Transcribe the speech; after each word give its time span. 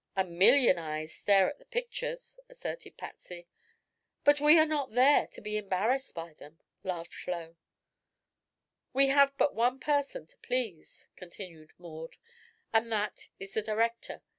"A 0.15 0.23
million 0.23 0.79
eyes 0.79 1.13
stare 1.13 1.47
at 1.47 1.59
the 1.59 1.65
pictures," 1.65 2.39
asserted 2.49 2.97
Patsy. 2.97 3.45
"But 4.23 4.41
we 4.41 4.57
are 4.57 4.65
not 4.65 4.93
there 4.95 5.27
to 5.27 5.41
be 5.41 5.57
embarrassed 5.57 6.15
by 6.15 6.33
them," 6.33 6.57
laughed 6.83 7.13
Flo. 7.13 7.55
"We 8.93 9.09
have 9.09 9.37
but 9.37 9.53
one 9.53 9.79
person 9.79 10.25
to 10.25 10.37
please," 10.37 11.07
continued 11.15 11.73
Maud, 11.77 12.15
"and 12.73 12.91
that 12.91 13.27
is 13.39 13.53
the 13.53 13.61
director. 13.61 14.23